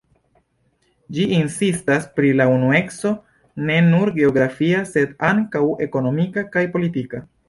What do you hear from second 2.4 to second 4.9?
unueco ne nur geografia,